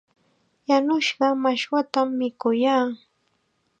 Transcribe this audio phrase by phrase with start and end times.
[0.69, 2.87] Yanushqa mashwatam mikuyaa.